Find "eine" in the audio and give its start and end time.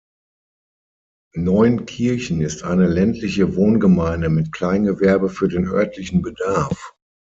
2.63-2.87